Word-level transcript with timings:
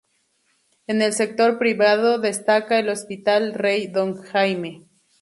En 0.87 1.03
el 1.03 1.13
sector 1.13 1.59
privado, 1.59 2.17
destaca 2.17 2.79
el 2.79 2.89
Hospital 2.89 3.53
Rey 3.53 3.85
Don 3.85 4.15
Jaime. 4.19 4.87